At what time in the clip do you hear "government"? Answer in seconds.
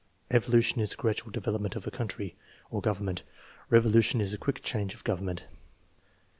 2.81-3.21, 5.03-5.45